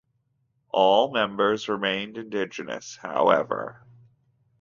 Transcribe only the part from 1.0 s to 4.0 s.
members remained indigenous, however.